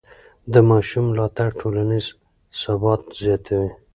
[0.53, 2.05] د ماشوم ملاتړ ټولنیز
[2.61, 3.69] ثبات زیاتوي.